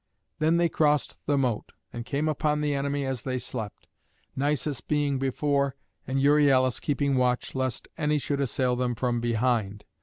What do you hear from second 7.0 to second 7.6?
watch